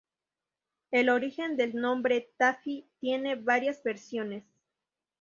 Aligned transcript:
El 0.89 1.09
origen 1.11 1.57
del 1.57 1.75
nombre 1.75 2.31
Tafí 2.35 2.89
tiene 2.99 3.35
varias 3.35 3.83
versiones. 3.83 4.43